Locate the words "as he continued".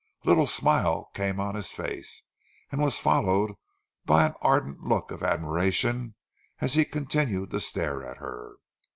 6.59-7.51